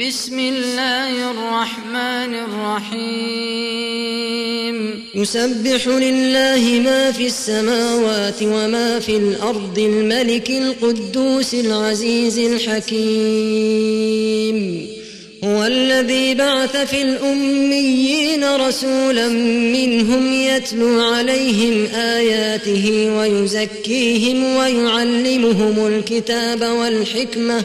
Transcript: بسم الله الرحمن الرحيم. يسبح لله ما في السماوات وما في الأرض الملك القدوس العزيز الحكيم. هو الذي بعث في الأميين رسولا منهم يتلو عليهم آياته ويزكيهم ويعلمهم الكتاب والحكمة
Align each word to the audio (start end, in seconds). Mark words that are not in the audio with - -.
بسم 0.00 0.38
الله 0.38 1.30
الرحمن 1.30 2.34
الرحيم. 2.34 3.44
يسبح 5.14 5.88
لله 5.88 6.80
ما 6.84 7.12
في 7.12 7.26
السماوات 7.26 8.42
وما 8.42 9.00
في 9.00 9.16
الأرض 9.16 9.78
الملك 9.78 10.50
القدوس 10.50 11.54
العزيز 11.54 12.38
الحكيم. 12.38 12.98
هو 15.44 15.64
الذي 15.64 16.34
بعث 16.34 16.76
في 16.76 17.02
الأميين 17.02 18.44
رسولا 18.44 19.28
منهم 19.78 20.32
يتلو 20.32 21.00
عليهم 21.00 21.86
آياته 21.94 23.16
ويزكيهم 23.18 24.56
ويعلمهم 24.56 25.86
الكتاب 25.86 26.62
والحكمة 26.62 27.64